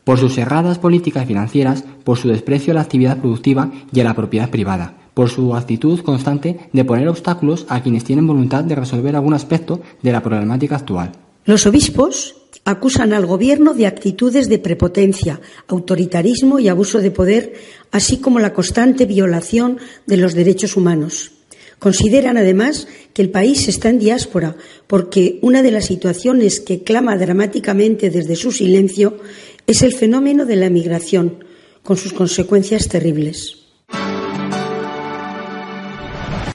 por 0.08 0.18
sus 0.18 0.38
erradas 0.38 0.80
políticas 0.80 1.26
financieras, 1.26 1.84
por 2.06 2.18
su 2.18 2.30
desprecio 2.30 2.72
a 2.72 2.76
la 2.76 2.82
actividad 2.82 3.18
productiva 3.18 3.70
y 3.92 4.00
a 4.00 4.06
la 4.06 4.14
propiedad 4.14 4.50
privada, 4.50 4.94
por 5.14 5.28
su 5.28 5.54
actitud 5.54 6.00
constante 6.00 6.70
de 6.72 6.86
poner 6.86 7.10
obstáculos 7.10 7.66
a 7.68 7.82
quienes 7.82 8.06
tienen 8.06 8.26
voluntad 8.26 8.64
de 8.64 8.76
resolver 8.76 9.18
algún 9.18 9.34
aspecto 9.34 9.82
de 10.02 10.14
la 10.14 10.24
problemática 10.24 10.78
actual. 10.78 11.12
Los 11.44 11.66
obispos 11.66 12.47
acusan 12.68 13.14
al 13.14 13.26
Gobierno 13.26 13.74
de 13.74 13.88
actitudes 13.88 14.50
de 14.50 14.60
prepotencia, 14.60 15.40
autoritarismo 15.70 16.60
y 16.60 16.68
abuso 16.68 17.00
de 17.00 17.12
poder, 17.12 17.54
así 17.94 18.18
como 18.18 18.40
la 18.40 18.52
constante 18.52 19.06
violación 19.06 19.78
de 20.06 20.18
los 20.18 20.34
derechos 20.34 20.76
humanos. 20.76 21.32
Consideran 21.80 22.36
además 22.36 22.90
que 23.14 23.22
el 23.22 23.30
país 23.30 23.70
está 23.70 23.88
en 23.88 24.00
diáspora 24.00 24.58
porque 24.86 25.40
una 25.42 25.62
de 25.62 25.72
las 25.72 25.86
situaciones 25.86 26.60
que 26.60 26.84
clama 26.84 27.16
dramáticamente 27.16 28.10
desde 28.10 28.36
su 28.36 28.52
silencio 28.52 29.18
es 29.66 29.82
el 29.82 29.94
fenómeno 29.94 30.46
de 30.46 30.58
la 30.58 30.70
migración, 30.70 31.46
con 31.84 31.96
sus 31.96 32.12
consecuencias 32.12 32.90
terribles. 32.90 33.64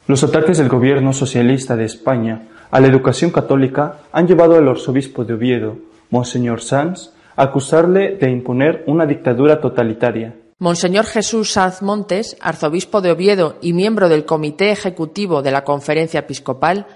Los 0.07 0.23
ataques 0.23 0.59
del 0.59 0.69
gobierno 0.69 1.15
socialista 1.15 1.75
de 1.75 1.87
España 1.87 2.49
a 2.71 2.81
la 2.81 2.89
educación 2.89 3.31
católica 3.31 4.03
han 4.13 4.27
llevado 4.27 4.57
al 4.57 4.69
arzobispo 4.69 5.25
de 5.25 5.33
Oviedo, 5.33 5.92
Monseñor 6.13 6.61
Sanz, 6.61 7.11
acusarle 7.37 8.19
de 8.21 8.31
imponer 8.31 8.85
una 8.87 9.07
dictadura 9.07 9.63
totalitaria. 9.63 10.37
Monseñor 10.59 11.07
Jesús 11.07 11.53
Sanz 11.53 11.81
Montes, 11.81 12.37
arzobispo 12.39 13.01
de 13.01 13.11
Oviedo 13.11 13.57
y 13.63 13.73
miembro 13.73 14.11
del 14.11 14.27
Comité 14.27 14.71
Ejecutivo 14.71 15.41
de 15.41 15.51
la 15.51 15.65
Conferencia 15.65 16.21
Episcopal, 16.21 16.87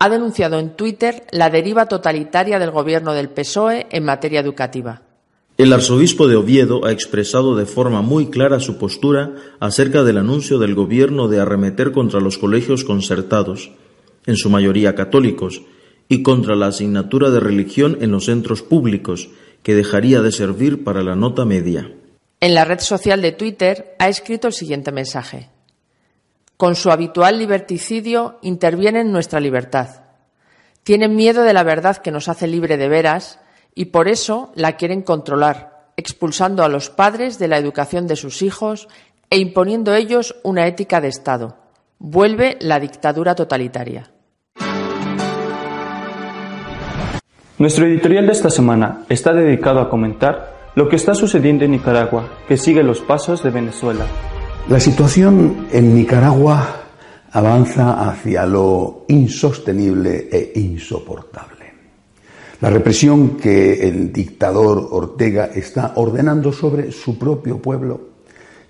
ha 0.00 0.08
denunciado 0.08 0.58
en 0.58 0.70
Twitter 0.70 1.24
la 1.30 1.50
deriva 1.50 1.86
totalitaria 1.86 2.58
del 2.58 2.72
gobierno 2.72 3.14
del 3.14 3.30
PSOE 3.30 3.86
en 3.90 4.04
materia 4.04 4.40
educativa. 4.40 5.02
El 5.56 5.72
arzobispo 5.72 6.26
de 6.26 6.36
Oviedo 6.36 6.84
ha 6.84 6.90
expresado 6.90 7.54
de 7.54 7.64
forma 7.64 8.02
muy 8.02 8.26
clara 8.26 8.58
su 8.58 8.76
postura 8.76 9.34
acerca 9.60 10.02
del 10.02 10.18
anuncio 10.18 10.58
del 10.58 10.74
gobierno 10.74 11.28
de 11.28 11.38
arremeter 11.38 11.92
contra 11.92 12.20
los 12.20 12.38
colegios 12.38 12.82
concertados, 12.82 13.70
en 14.26 14.36
su 14.36 14.50
mayoría 14.50 14.96
católicos, 14.96 15.62
y 16.08 16.22
contra 16.22 16.56
la 16.56 16.68
asignatura 16.68 17.30
de 17.30 17.40
religión 17.40 17.98
en 18.00 18.10
los 18.10 18.26
centros 18.26 18.62
públicos, 18.62 19.28
que 19.62 19.74
dejaría 19.74 20.22
de 20.22 20.32
servir 20.32 20.84
para 20.84 21.02
la 21.02 21.14
nota 21.14 21.44
media. 21.44 21.92
En 22.40 22.54
la 22.54 22.64
red 22.64 22.80
social 22.80 23.20
de 23.20 23.32
Twitter 23.32 23.96
ha 23.98 24.08
escrito 24.08 24.46
el 24.46 24.52
siguiente 24.52 24.92
mensaje. 24.92 25.50
Con 26.56 26.74
su 26.74 26.90
habitual 26.90 27.38
liberticidio 27.38 28.38
intervienen 28.42 29.12
nuestra 29.12 29.40
libertad. 29.40 30.02
Tienen 30.82 31.14
miedo 31.14 31.42
de 31.42 31.52
la 31.52 31.62
verdad 31.62 31.98
que 31.98 32.10
nos 32.10 32.28
hace 32.28 32.46
libre 32.46 32.76
de 32.76 32.88
veras 32.88 33.40
y 33.74 33.86
por 33.86 34.08
eso 34.08 34.52
la 34.54 34.76
quieren 34.76 35.02
controlar, 35.02 35.92
expulsando 35.96 36.64
a 36.64 36.68
los 36.68 36.90
padres 36.90 37.38
de 37.38 37.48
la 37.48 37.58
educación 37.58 38.06
de 38.06 38.16
sus 38.16 38.42
hijos 38.42 38.88
e 39.30 39.38
imponiendo 39.38 39.94
ellos 39.94 40.36
una 40.42 40.66
ética 40.66 41.00
de 41.00 41.08
Estado. 41.08 41.58
Vuelve 41.98 42.56
la 42.60 42.80
dictadura 42.80 43.34
totalitaria. 43.34 44.10
Nuestro 47.58 47.86
editorial 47.86 48.26
de 48.26 48.32
esta 48.32 48.50
semana 48.50 49.04
está 49.08 49.32
dedicado 49.32 49.80
a 49.80 49.90
comentar 49.90 50.70
lo 50.76 50.88
que 50.88 50.94
está 50.94 51.12
sucediendo 51.12 51.64
en 51.64 51.72
Nicaragua, 51.72 52.38
que 52.46 52.56
sigue 52.56 52.84
los 52.84 53.00
pasos 53.00 53.42
de 53.42 53.50
Venezuela. 53.50 54.06
La 54.68 54.78
situación 54.78 55.66
en 55.72 55.92
Nicaragua 55.92 56.84
avanza 57.32 58.08
hacia 58.08 58.46
lo 58.46 59.04
insostenible 59.08 60.28
e 60.30 60.52
insoportable. 60.54 61.72
La 62.60 62.70
represión 62.70 63.36
que 63.36 63.88
el 63.88 64.12
dictador 64.12 64.86
Ortega 64.92 65.46
está 65.52 65.94
ordenando 65.96 66.52
sobre 66.52 66.92
su 66.92 67.18
propio 67.18 67.60
pueblo 67.60 68.08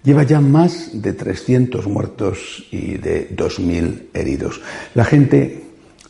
lleva 0.02 0.22
ya 0.22 0.40
más 0.40 1.02
de 1.02 1.12
300 1.12 1.86
muertos 1.86 2.66
y 2.70 2.96
de 2.96 3.28
2.000 3.36 4.06
heridos. 4.14 4.62
La 4.94 5.04
gente 5.04 5.67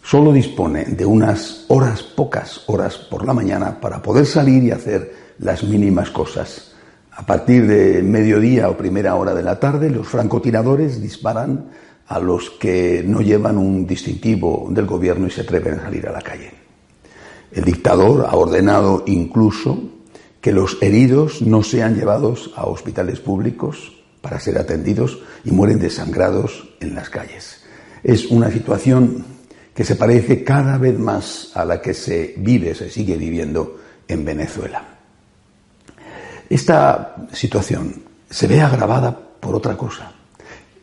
solo 0.09 0.33
dispone 0.33 0.87
de 0.87 1.05
unas 1.05 1.67
horas, 1.69 2.03
pocas 2.03 2.63
horas 2.67 2.97
por 2.97 3.27
la 3.27 3.35
mañana 3.35 3.79
para 3.79 4.01
poder 4.01 4.25
salir 4.25 4.65
y 4.65 4.71
hacer 4.71 5.35
las 5.39 5.63
mínimas 5.65 6.09
cosas. 6.09 6.73
A 7.13 7.27
partir 7.27 7.67
de 7.67 8.03
mediodía 8.03 8.71
o 8.71 8.77
primera 8.79 9.17
hora 9.17 9.35
de 9.35 9.43
la 9.43 9.61
tarde, 9.61 9.91
los 9.91 10.09
francotiradores 10.09 11.03
disparan 11.03 11.67
a 12.07 12.21
los 12.21 12.49
que 12.49 13.05
no 13.07 13.21
llevan 13.21 13.59
un 13.59 13.87
distintivo 13.87 14.69
del 14.71 14.87
gobierno 14.87 15.27
y 15.27 15.31
se 15.31 15.43
atreven 15.43 15.75
a 15.75 15.83
salir 15.83 16.09
a 16.09 16.13
la 16.13 16.23
calle. 16.23 16.53
El 17.53 17.65
dictador 17.65 18.29
ha 18.31 18.35
ordenado 18.35 19.05
incluso 19.07 19.79
que 20.41 20.53
los 20.53 20.79
heridos 20.81 21.43
no 21.43 21.63
sean 21.63 21.97
llevados 21.97 22.55
a 22.57 22.65
hospitales 22.65 23.21
públicos 23.21 23.93
para 24.23 24.41
ser 24.41 24.57
atendidos 24.57 25.19
y 25.45 25.51
mueren 25.51 25.79
desangrados 25.79 26.77
en 26.81 26.95
las 26.95 27.11
calles. 27.11 27.63
Es 28.03 28.31
una 28.31 28.51
situación 28.51 29.38
que 29.79 29.85
se 29.85 29.95
parece 29.95 30.43
cada 30.43 30.77
vez 30.77 30.99
más 30.99 31.53
a 31.55 31.65
la 31.65 31.81
que 31.81 31.95
se 31.95 32.35
vive, 32.39 32.75
se 32.75 32.91
sigue 32.91 33.17
viviendo 33.17 33.79
en 34.09 34.25
Venezuela. 34.25 34.83
Esta 36.51 37.15
situación 37.33 38.03
se 38.29 38.49
ve 38.49 38.61
agravada 38.61 39.17
por 39.39 39.55
otra 39.55 39.77
cosa, 39.77 40.11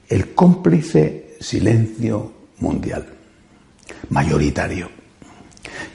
el 0.07 0.33
cómplice 0.33 1.35
silencio 1.41 2.31
mundial, 2.59 3.05
mayoritario. 4.11 4.87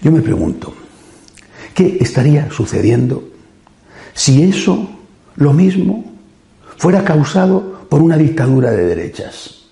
Yo 0.03 0.13
me 0.13 0.21
pregunto, 0.21 0.75
¿qué 1.73 1.97
estaría 2.03 2.51
sucediendo 2.51 3.31
si 4.13 4.43
eso, 4.43 4.91
lo 5.37 5.55
mismo, 5.55 6.05
fuera 6.77 7.03
causado 7.03 7.87
por 7.89 8.03
una 8.03 8.19
dictadura 8.19 8.73
de 8.73 8.85
derechas? 8.85 9.71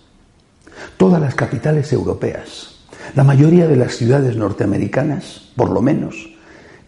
Todas 0.97 1.20
las 1.20 1.35
capitales 1.35 1.92
europeas, 1.92 2.77
la 3.14 3.24
mayoría 3.24 3.66
de 3.66 3.76
las 3.76 3.96
ciudades 3.96 4.36
norteamericanas, 4.36 5.50
por 5.56 5.70
lo 5.70 5.82
menos, 5.82 6.30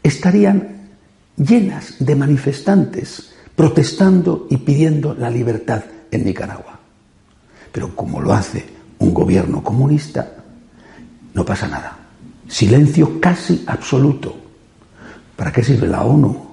estarían 0.03 0.81
llenas 1.37 1.97
de 1.99 2.15
manifestantes 2.15 3.33
protestando 3.57 4.47
y 4.51 4.59
pidiendo 4.59 5.15
la 5.15 5.31
libertad 5.31 5.83
en 6.11 6.25
Nicaragua. 6.25 6.79
Pero 7.73 7.95
como 7.95 8.21
lo 8.21 8.33
hace 8.33 8.65
un 8.99 9.15
gobierno 9.15 9.63
comunista, 9.63 10.33
no 11.35 11.45
pasa 11.45 11.69
nada. 11.69 11.97
Silencio 12.49 13.21
casi 13.21 13.65
absoluto. 13.67 14.37
¿Para 15.37 15.53
qué 15.53 15.63
sirve 15.63 15.87
la 15.87 16.03
ONU? 16.03 16.47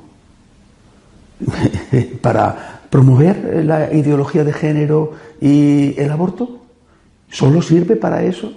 ¿Para 2.22 2.82
promover 2.90 3.66
la 3.66 3.94
ideología 3.94 4.44
de 4.44 4.54
género 4.54 5.14
y 5.42 6.00
el 6.00 6.12
aborto? 6.12 6.66
¿Solo 7.30 7.62
sirve 7.62 7.96
para 7.96 8.24
eso? 8.24 8.54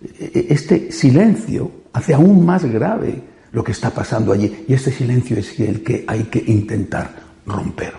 Este 0.00 0.90
silencio 0.92 1.70
hace 1.92 2.14
aún 2.14 2.44
más 2.44 2.64
grave 2.64 3.22
lo 3.52 3.64
que 3.64 3.72
está 3.72 3.90
pasando 3.90 4.32
allí 4.32 4.64
y 4.68 4.74
este 4.74 4.92
silencio 4.92 5.36
es 5.36 5.58
el 5.60 5.82
que 5.82 6.04
hay 6.06 6.24
que 6.24 6.42
intentar 6.46 7.14
romper. 7.46 7.92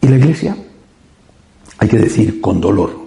Y 0.00 0.08
la 0.08 0.16
Iglesia, 0.16 0.56
hay 1.78 1.88
que 1.88 1.98
decir 1.98 2.40
con 2.40 2.60
dolor, 2.60 3.06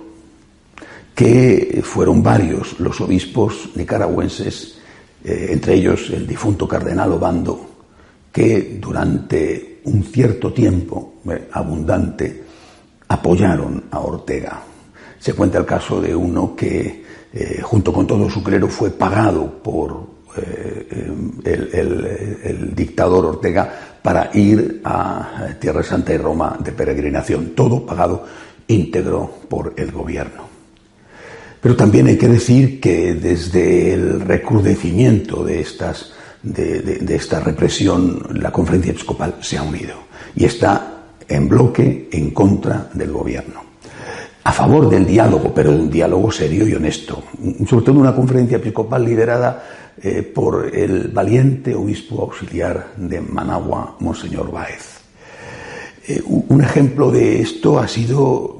que 1.16 1.82
fueron 1.84 2.22
varios 2.22 2.80
los 2.80 3.00
obispos 3.02 3.72
nicaragüenses, 3.76 4.80
eh, 5.24 5.48
entre 5.52 5.76
ellos 5.76 6.10
el 6.12 6.28
difunto 6.28 6.68
cardenal 6.68 7.12
Obando, 7.14 7.70
que 8.32 8.78
durante 8.80 9.82
un 9.86 10.04
cierto 10.04 10.54
tiempo 10.54 11.16
eh, 11.30 11.50
abundante 11.52 12.44
apoyaron 13.08 13.86
a 13.92 14.00
Ortega. 14.00 14.62
Se 15.18 15.34
cuenta 15.34 15.58
el 15.58 15.66
caso 15.66 16.00
de 16.00 16.16
uno 16.16 16.56
que, 16.56 17.04
eh, 17.34 17.62
junto 17.62 17.94
con 17.94 18.08
todo 18.08 18.30
su 18.30 18.44
clero, 18.44 18.68
fue 18.68 18.92
pagado 18.92 19.62
por 19.62 20.20
el, 21.44 22.74
dictador 22.76 23.26
Ortega 23.26 23.98
para 24.02 24.30
ir 24.34 24.82
a 24.84 25.50
Tierra 25.60 25.84
Santa 25.84 26.14
y 26.14 26.18
Roma 26.18 26.58
de 26.60 26.72
peregrinación, 26.72 27.50
todo 27.56 27.86
pagado 27.86 28.26
íntegro 28.68 29.30
por 29.50 29.74
el 29.76 29.92
gobierno. 29.92 30.48
Pero 31.62 31.76
también 31.76 32.08
hay 32.08 32.18
que 32.18 32.30
decir 32.30 32.80
que 32.80 33.16
desde 33.16 33.94
el 33.94 34.22
recrudecimiento 34.22 35.44
de, 35.44 35.60
esta 35.60 37.40
represión, 37.42 38.22
la 38.36 38.52
conferencia 38.52 38.92
episcopal 38.92 39.36
se 39.42 39.58
ha 39.58 39.64
unido 39.64 39.96
y 40.36 40.46
está 40.46 41.00
en 41.28 41.50
bloque 41.50 42.08
en 42.12 42.32
contra 42.32 42.90
del 42.94 43.12
gobierno. 43.12 43.69
A 44.50 44.52
favor 44.52 44.90
del 44.90 45.06
diálogo, 45.06 45.54
pero 45.54 45.70
un 45.70 45.92
diálogo 45.92 46.32
serio 46.32 46.68
y 46.68 46.74
honesto. 46.74 47.22
Sobre 47.70 47.86
todo 47.86 48.00
una 48.00 48.16
conferencia 48.16 48.58
episcopal 48.58 49.06
liderada 49.06 49.64
eh, 50.02 50.24
por 50.24 50.76
el 50.76 51.10
valiente 51.10 51.76
obispo 51.76 52.24
auxiliar 52.24 52.94
de 52.98 53.22
Managua, 53.22 53.96
Monseñor 54.00 54.52
Báez. 54.52 55.02
Eh, 56.08 56.24
un 56.26 56.64
ejemplo 56.64 57.12
de 57.12 57.44
esto 57.44 57.78
ha 57.78 57.88
sido 57.88 58.58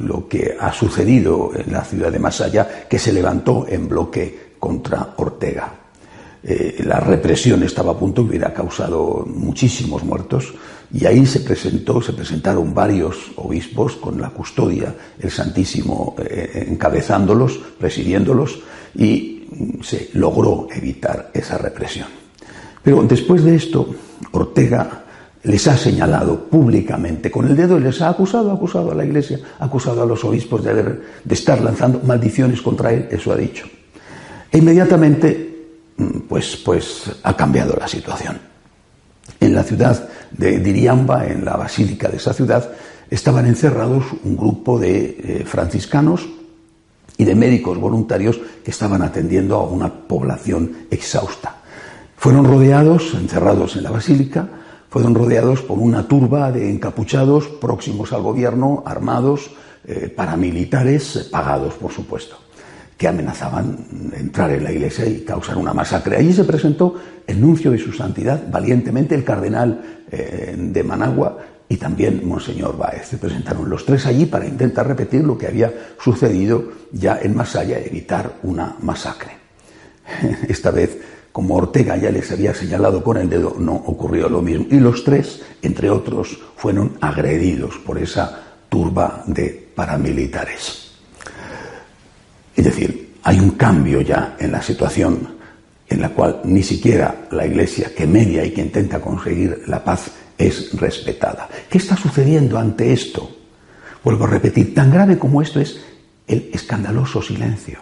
lo 0.00 0.28
que 0.28 0.54
ha 0.60 0.70
sucedido 0.70 1.50
en 1.56 1.72
la 1.72 1.82
ciudad 1.82 2.12
de 2.12 2.18
Masaya, 2.18 2.86
que 2.90 2.98
se 2.98 3.10
levantó 3.10 3.64
en 3.66 3.88
bloque 3.88 4.52
contra 4.58 5.14
Ortega. 5.16 5.77
Eh, 6.50 6.82
la 6.86 6.98
represión 6.98 7.62
estaba 7.62 7.92
a 7.92 7.98
punto 7.98 8.22
y 8.22 8.24
hubiera 8.24 8.54
causado 8.54 9.22
muchísimos 9.26 10.02
muertos 10.02 10.54
y 10.90 11.04
ahí 11.04 11.26
se 11.26 11.40
presentó, 11.40 12.00
se 12.00 12.14
presentaron 12.14 12.72
varios 12.72 13.32
obispos 13.36 13.96
con 13.96 14.18
la 14.18 14.30
custodia, 14.30 14.94
el 15.20 15.30
Santísimo 15.30 16.16
eh, 16.18 16.64
encabezándolos, 16.70 17.60
presidiéndolos 17.78 18.60
y 18.96 19.44
se 19.82 20.08
logró 20.14 20.68
evitar 20.74 21.30
esa 21.34 21.58
represión. 21.58 22.08
Pero 22.82 23.02
después 23.02 23.44
de 23.44 23.54
esto, 23.54 23.94
Ortega 24.32 25.04
les 25.42 25.68
ha 25.68 25.76
señalado 25.76 26.46
públicamente 26.48 27.30
con 27.30 27.46
el 27.46 27.56
dedo 27.56 27.76
y 27.76 27.82
les 27.82 28.00
ha 28.00 28.08
acusado, 28.08 28.50
acusado 28.52 28.92
a 28.92 28.94
la 28.94 29.04
Iglesia, 29.04 29.38
acusado 29.58 30.02
a 30.02 30.06
los 30.06 30.24
obispos 30.24 30.64
de, 30.64 30.72
de 30.72 31.34
estar 31.34 31.60
lanzando 31.60 32.00
maldiciones 32.04 32.62
contra 32.62 32.90
él, 32.90 33.06
eso 33.10 33.32
ha 33.32 33.36
dicho. 33.36 33.66
E 34.50 34.58
inmediatamente, 34.58 35.28
mm, 35.44 35.47
pues, 36.28 36.56
pues 36.56 37.10
ha 37.22 37.36
cambiado 37.36 37.76
la 37.78 37.88
situación. 37.88 38.38
En 39.40 39.54
la 39.54 39.62
ciudad 39.62 40.08
de 40.30 40.58
Diriamba, 40.60 41.26
en 41.26 41.44
la 41.44 41.56
basílica 41.56 42.08
de 42.08 42.16
esa 42.16 42.32
ciudad, 42.32 42.72
estaban 43.10 43.46
encerrados 43.46 44.04
un 44.24 44.36
grupo 44.36 44.78
de 44.78 45.16
eh, 45.18 45.44
franciscanos 45.46 46.28
y 47.16 47.24
de 47.24 47.34
médicos 47.34 47.78
voluntarios 47.78 48.40
que 48.64 48.70
estaban 48.70 49.02
atendiendo 49.02 49.56
a 49.56 49.64
una 49.64 49.92
población 49.92 50.86
exhausta. 50.90 51.56
Fueron 52.16 52.44
rodeados, 52.44 53.14
encerrados 53.14 53.76
en 53.76 53.84
la 53.84 53.90
basílica, 53.90 54.48
fueron 54.88 55.14
rodeados 55.14 55.62
por 55.62 55.78
una 55.78 56.06
turba 56.06 56.50
de 56.50 56.70
encapuchados 56.70 57.46
próximos 57.48 58.12
al 58.12 58.22
gobierno, 58.22 58.82
armados, 58.86 59.50
eh, 59.84 60.12
paramilitares, 60.14 61.28
pagados, 61.30 61.74
por 61.74 61.92
supuesto, 61.92 62.36
que 62.98 63.06
amenazaban 63.06 63.78
entrar 64.12 64.50
en 64.50 64.64
la 64.64 64.72
iglesia 64.72 65.06
y 65.06 65.20
causar 65.20 65.56
una 65.56 65.72
masacre. 65.72 66.16
Allí 66.16 66.32
se 66.32 66.42
presentó 66.42 66.96
el 67.26 67.40
nuncio 67.40 67.70
de 67.70 67.78
su 67.78 67.92
santidad, 67.92 68.42
valientemente 68.50 69.14
el 69.14 69.22
cardenal 69.22 70.02
eh, 70.10 70.56
de 70.58 70.82
Managua 70.82 71.38
y 71.68 71.76
también 71.76 72.26
Monseñor 72.26 72.76
Báez. 72.76 73.06
Se 73.06 73.18
presentaron 73.18 73.70
los 73.70 73.86
tres 73.86 74.04
allí 74.06 74.26
para 74.26 74.46
intentar 74.46 74.88
repetir 74.88 75.22
lo 75.22 75.38
que 75.38 75.46
había 75.46 75.72
sucedido 76.02 76.72
ya 76.90 77.20
en 77.22 77.36
Masaya, 77.36 77.78
evitar 77.78 78.38
una 78.42 78.74
masacre. 78.82 79.30
Esta 80.48 80.72
vez 80.72 80.98
como 81.30 81.54
Ortega 81.54 81.96
ya 81.96 82.10
les 82.10 82.32
había 82.32 82.52
señalado 82.52 83.04
con 83.04 83.16
el 83.16 83.30
dedo, 83.30 83.54
no 83.60 83.74
ocurrió 83.74 84.28
lo 84.28 84.42
mismo. 84.42 84.66
Y 84.70 84.80
los 84.80 85.04
tres, 85.04 85.42
entre 85.62 85.88
otros, 85.88 86.36
fueron 86.56 86.96
agredidos 87.00 87.76
por 87.78 87.98
esa 87.98 88.40
turba 88.68 89.22
de 89.26 89.68
paramilitares. 89.72 90.87
Es 92.58 92.64
decir, 92.64 93.14
hay 93.22 93.38
un 93.38 93.52
cambio 93.52 94.00
ya 94.00 94.34
en 94.40 94.50
la 94.50 94.60
situación 94.60 95.28
en 95.88 96.00
la 96.00 96.08
cual 96.08 96.40
ni 96.42 96.64
siquiera 96.64 97.28
la 97.30 97.46
Iglesia 97.46 97.94
que 97.96 98.04
media 98.04 98.44
y 98.44 98.50
que 98.50 98.62
intenta 98.62 99.00
conseguir 99.00 99.62
la 99.68 99.84
paz 99.84 100.10
es 100.36 100.72
respetada. 100.72 101.48
¿Qué 101.70 101.78
está 101.78 101.96
sucediendo 101.96 102.58
ante 102.58 102.92
esto? 102.92 103.30
Vuelvo 104.02 104.24
a 104.24 104.30
repetir, 104.30 104.74
tan 104.74 104.90
grave 104.90 105.20
como 105.20 105.40
esto 105.40 105.60
es 105.60 105.78
el 106.26 106.50
escandaloso 106.52 107.22
silencio. 107.22 107.78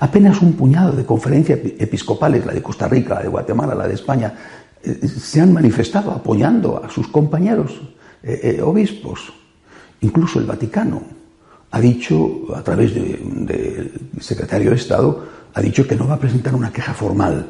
Apenas 0.00 0.42
un 0.42 0.52
puñado 0.52 0.92
de 0.92 1.06
conferencias 1.06 1.58
episcopales, 1.78 2.44
la 2.44 2.52
de 2.52 2.60
Costa 2.60 2.88
Rica, 2.88 3.14
la 3.14 3.22
de 3.22 3.28
Guatemala, 3.28 3.74
la 3.74 3.88
de 3.88 3.94
España, 3.94 4.34
eh, 4.82 5.08
se 5.08 5.40
han 5.40 5.54
manifestado 5.54 6.10
apoyando 6.10 6.84
a 6.84 6.90
sus 6.90 7.08
compañeros 7.08 7.80
eh, 8.22 8.58
eh, 8.58 8.60
obispos. 8.60 9.32
Incluso 10.02 10.38
el 10.38 10.44
Vaticano 10.44 11.19
ha 11.70 11.80
dicho, 11.80 12.46
a 12.54 12.62
través 12.62 12.94
del 12.94 13.92
secretario 14.20 14.70
de 14.70 14.76
Estado, 14.76 15.24
ha 15.54 15.60
dicho 15.60 15.86
que 15.86 15.96
no 15.96 16.06
va 16.06 16.14
a 16.14 16.18
presentar 16.18 16.54
una 16.54 16.72
queja 16.72 16.94
formal. 16.94 17.46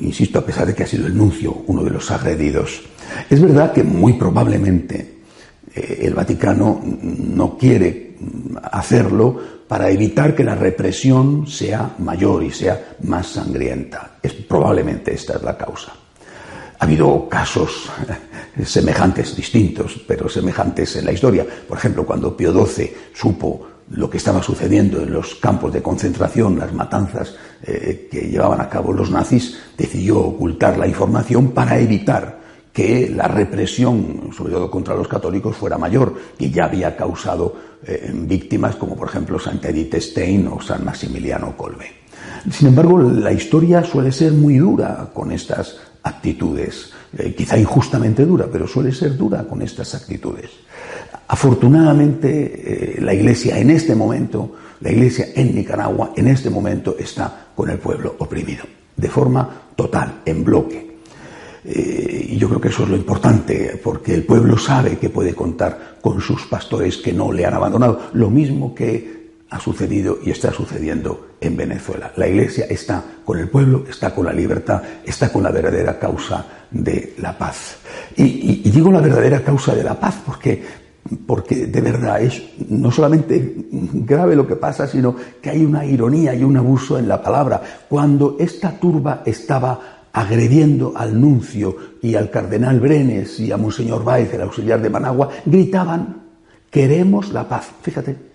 Insisto, 0.00 0.38
a 0.38 0.44
pesar 0.44 0.66
de 0.66 0.74
que 0.74 0.82
ha 0.82 0.86
sido 0.86 1.06
el 1.06 1.16
nuncio 1.16 1.62
uno 1.66 1.82
de 1.82 1.90
los 1.90 2.10
agredidos. 2.10 2.82
Es 3.30 3.40
verdad 3.40 3.72
que 3.72 3.82
muy 3.82 4.14
probablemente 4.14 5.16
el 5.74 6.14
Vaticano 6.14 6.80
no 6.84 7.56
quiere 7.56 8.16
hacerlo 8.62 9.56
para 9.68 9.90
evitar 9.90 10.34
que 10.34 10.44
la 10.44 10.54
represión 10.54 11.46
sea 11.46 11.94
mayor 11.98 12.44
y 12.44 12.50
sea 12.50 12.96
más 13.02 13.28
sangrienta. 13.28 14.16
Es, 14.22 14.32
probablemente 14.32 15.14
esta 15.14 15.34
es 15.34 15.42
la 15.42 15.56
causa. 15.56 15.92
Ha 16.78 16.84
habido 16.84 17.28
casos 17.28 17.90
semejantes, 18.64 19.36
distintos, 19.36 20.00
pero 20.06 20.28
semejantes 20.28 20.96
en 20.96 21.04
la 21.04 21.12
historia. 21.12 21.46
Por 21.68 21.78
ejemplo, 21.78 22.06
cuando 22.06 22.36
Pío 22.36 22.52
XII 22.52 22.92
supo 23.14 23.66
lo 23.90 24.10
que 24.10 24.16
estaba 24.16 24.42
sucediendo 24.42 25.00
en 25.02 25.12
los 25.12 25.36
campos 25.36 25.72
de 25.72 25.82
concentración, 25.82 26.58
las 26.58 26.72
matanzas 26.72 27.34
eh, 27.62 28.08
que 28.10 28.22
llevaban 28.22 28.60
a 28.60 28.68
cabo 28.68 28.92
los 28.92 29.10
nazis, 29.10 29.58
decidió 29.76 30.18
ocultar 30.18 30.76
la 30.76 30.88
información 30.88 31.52
para 31.52 31.78
evitar 31.78 32.40
que 32.72 33.08
la 33.08 33.28
represión, 33.28 34.30
sobre 34.36 34.52
todo 34.52 34.70
contra 34.70 34.94
los 34.94 35.08
católicos, 35.08 35.56
fuera 35.56 35.78
mayor, 35.78 36.14
que 36.36 36.50
ya 36.50 36.64
había 36.64 36.96
causado 36.96 37.54
eh, 37.84 38.10
víctimas 38.12 38.76
como 38.76 38.96
por 38.96 39.08
ejemplo 39.08 39.38
Santa 39.38 39.68
Edith 39.68 39.94
Stein 39.94 40.48
o 40.48 40.60
San 40.60 40.84
Maximiliano 40.84 41.56
Kolbe. 41.56 41.86
Sin 42.50 42.68
embargo, 42.68 43.00
la 43.00 43.32
historia 43.32 43.82
suele 43.82 44.12
ser 44.12 44.32
muy 44.32 44.58
dura 44.58 45.10
con 45.14 45.32
estas 45.32 45.76
actitudes, 46.06 46.92
eh, 47.18 47.34
quizá 47.34 47.58
injustamente 47.58 48.24
dura, 48.24 48.46
pero 48.50 48.66
suele 48.66 48.92
ser 48.92 49.16
dura 49.16 49.44
con 49.44 49.60
estas 49.62 49.94
actitudes. 49.94 50.50
Afortunadamente, 51.28 52.98
eh, 52.98 53.00
la 53.00 53.12
Iglesia 53.12 53.58
en 53.58 53.70
este 53.70 53.94
momento, 53.94 54.54
la 54.80 54.92
Iglesia 54.92 55.26
en 55.34 55.54
Nicaragua 55.54 56.12
en 56.16 56.28
este 56.28 56.50
momento 56.50 56.96
está 56.98 57.48
con 57.54 57.68
el 57.70 57.78
pueblo 57.78 58.14
oprimido, 58.18 58.64
de 58.96 59.08
forma 59.08 59.48
total, 59.74 60.22
en 60.24 60.44
bloque. 60.44 60.86
Eh, 61.64 62.26
y 62.30 62.36
yo 62.36 62.48
creo 62.48 62.60
que 62.60 62.68
eso 62.68 62.84
es 62.84 62.90
lo 62.90 62.96
importante, 62.96 63.80
porque 63.82 64.14
el 64.14 64.24
pueblo 64.24 64.56
sabe 64.56 64.98
que 64.98 65.10
puede 65.10 65.34
contar 65.34 65.96
con 66.00 66.20
sus 66.20 66.46
pastores 66.46 66.98
que 66.98 67.12
no 67.12 67.32
le 67.32 67.44
han 67.44 67.54
abandonado. 67.54 68.10
Lo 68.12 68.30
mismo 68.30 68.72
que 68.72 69.25
ha 69.50 69.60
sucedido 69.60 70.18
y 70.24 70.30
está 70.30 70.52
sucediendo 70.52 71.28
en 71.40 71.56
Venezuela. 71.56 72.12
La 72.16 72.26
Iglesia 72.26 72.66
está 72.68 73.02
con 73.24 73.38
el 73.38 73.48
pueblo, 73.48 73.84
está 73.88 74.14
con 74.14 74.26
la 74.26 74.32
libertad, 74.32 74.82
está 75.04 75.32
con 75.32 75.42
la 75.42 75.50
verdadera 75.50 75.98
causa 75.98 76.44
de 76.70 77.14
la 77.18 77.36
paz. 77.36 77.76
Y, 78.16 78.68
digo 78.70 78.90
la 78.90 79.00
verdadera 79.00 79.42
causa 79.42 79.74
de 79.74 79.84
la 79.84 79.98
paz 79.98 80.20
porque, 80.24 80.62
porque 81.26 81.66
de 81.66 81.80
verdad 81.80 82.20
es 82.20 82.42
no 82.68 82.90
solamente 82.90 83.54
grave 83.70 84.34
lo 84.34 84.46
que 84.46 84.56
pasa, 84.56 84.86
sino 84.86 85.14
que 85.40 85.50
hay 85.50 85.64
una 85.64 85.84
ironía 85.84 86.34
y 86.34 86.42
un 86.42 86.56
abuso 86.56 86.98
en 86.98 87.06
la 87.06 87.22
palabra. 87.22 87.62
Cuando 87.88 88.36
esta 88.40 88.72
turba 88.72 89.22
estaba 89.24 89.96
agrediendo 90.12 90.94
al 90.96 91.20
nuncio 91.20 91.76
y 92.02 92.14
al 92.14 92.30
cardenal 92.30 92.80
Brenes 92.80 93.38
y 93.38 93.52
a 93.52 93.56
Monseñor 93.56 94.02
Báez, 94.02 94.32
el 94.32 94.42
auxiliar 94.42 94.80
de 94.80 94.90
Managua, 94.90 95.28
gritaban, 95.44 96.22
queremos 96.70 97.30
la 97.32 97.46
paz. 97.46 97.70
Fíjate, 97.82 98.25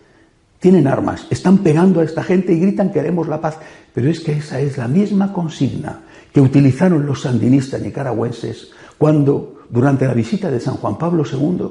tienen 0.62 0.86
armas, 0.86 1.26
están 1.32 1.58
pegando 1.58 2.00
a 2.00 2.04
esta 2.04 2.24
gente 2.24 2.54
y 2.54 2.60
gritan, 2.60 2.92
queremos 2.92 3.28
la 3.28 3.42
paz. 3.42 3.58
Pero 3.94 4.10
es 4.10 4.20
que 4.20 4.34
esa 4.34 4.62
es 4.62 4.78
la 4.78 4.88
misma 4.88 5.34
consigna 5.34 6.02
que 6.32 6.40
utilizaron 6.40 7.06
los 7.06 7.22
sandinistas 7.22 7.82
nicaragüenses 7.82 8.70
cuando, 8.98 9.64
durante 9.72 10.06
la 10.06 10.14
visita 10.14 10.52
de 10.52 10.60
San 10.60 10.76
Juan 10.76 11.00
Pablo 11.00 11.24
II, 11.26 11.68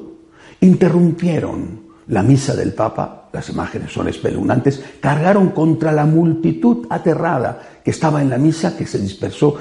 interrumpieron 0.63 1.83
la 2.09 2.25
misa 2.25 2.57
del 2.57 2.75
Papa, 2.75 3.29
las 3.33 3.49
imágenes 3.49 3.93
son 3.93 4.09
espeluznantes, 4.09 4.83
cargaron 4.99 5.51
contra 5.51 5.93
la 5.93 6.05
multitud 6.05 6.89
aterrada 6.91 7.63
que 7.85 7.93
estaba 7.93 8.21
en 8.21 8.29
la 8.29 8.39
misa, 8.39 8.77
que 8.77 8.87
se 8.87 8.99
dispersó 8.99 9.57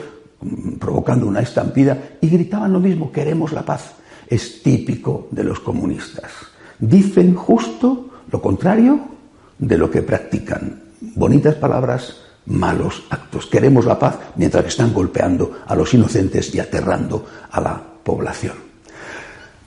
provocando 0.79 1.27
una 1.27 1.41
estampida 1.41 2.15
y 2.19 2.29
gritaban 2.29 2.73
lo 2.73 2.79
mismo, 2.79 3.11
queremos 3.11 3.53
la 3.53 3.63
paz. 3.63 3.93
Es 4.27 4.63
típico 4.63 5.27
de 5.29 5.43
los 5.43 5.59
comunistas. 5.59 6.31
Dicen 6.79 7.35
justo 7.35 8.09
lo 8.31 8.41
contrario 8.41 9.18
de 9.59 9.77
lo 9.77 9.91
que 9.91 10.01
practican. 10.01 10.81
Bonitas 11.15 11.55
palabras, 11.55 12.15
malos 12.45 13.03
actos. 13.09 13.45
Queremos 13.45 13.85
la 13.85 13.99
paz 13.99 14.17
mientras 14.35 14.63
que 14.63 14.69
están 14.69 14.93
golpeando 14.93 15.59
a 15.67 15.75
los 15.75 15.93
inocentes 15.93 16.53
y 16.55 16.59
aterrando 16.59 17.25
a 17.51 17.61
la 17.61 17.81
población. 18.03 18.55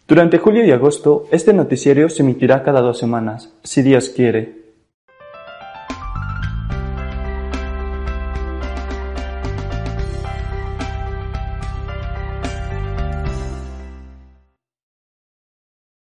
Durante 0.07 0.37
julio 0.37 0.63
y 0.65 0.71
agosto, 0.71 1.25
este 1.31 1.53
noticiario 1.53 2.09
se 2.09 2.21
emitirá 2.21 2.61
cada 2.63 2.81
dos 2.81 2.99
semanas, 2.99 3.51
si 3.63 3.81
Dios 3.81 4.09
quiere. 4.09 4.56